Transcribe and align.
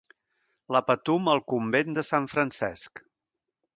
"La 0.75 0.81
Patum 0.87 1.29
al 1.33 1.43
Convent 1.53 1.99
de 1.99 2.05
Sant 2.11 2.29
Francesc" 2.33 3.03